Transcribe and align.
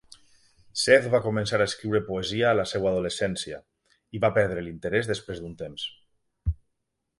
Seth 0.83 1.03
va 1.15 1.19
començar 1.25 1.59
a 1.63 1.67
escriure 1.71 2.01
poesia 2.07 2.47
a 2.51 2.55
la 2.61 2.65
seva 2.71 2.89
adolescència, 2.93 3.61
hi 4.17 4.25
va 4.27 4.33
perdre 4.41 4.67
l'interès 4.69 5.13
després 5.15 5.45
d'un 5.45 5.57
temps. 5.63 5.89